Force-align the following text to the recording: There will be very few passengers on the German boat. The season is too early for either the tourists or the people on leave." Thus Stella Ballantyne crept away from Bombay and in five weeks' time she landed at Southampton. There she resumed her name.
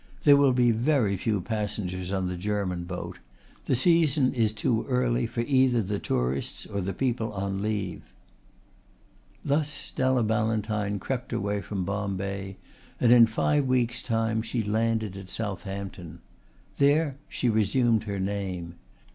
There 0.23 0.35
will 0.35 0.51
be 0.51 0.71
very 0.71 1.15
few 1.15 1.41
passengers 1.41 2.11
on 2.11 2.25
the 2.27 2.35
German 2.35 2.85
boat. 2.85 3.19
The 3.67 3.75
season 3.75 4.33
is 4.33 4.51
too 4.51 4.83
early 4.87 5.27
for 5.27 5.41
either 5.41 5.83
the 5.83 5.99
tourists 5.99 6.65
or 6.65 6.81
the 6.81 6.91
people 6.91 7.31
on 7.33 7.61
leave." 7.61 8.11
Thus 9.45 9.69
Stella 9.69 10.23
Ballantyne 10.23 10.97
crept 10.97 11.31
away 11.31 11.61
from 11.61 11.85
Bombay 11.85 12.57
and 12.99 13.11
in 13.11 13.27
five 13.27 13.67
weeks' 13.67 14.01
time 14.01 14.41
she 14.41 14.63
landed 14.63 15.15
at 15.15 15.29
Southampton. 15.29 16.17
There 16.79 17.17
she 17.29 17.47
resumed 17.47 18.05
her 18.05 18.19
name. 18.19 18.77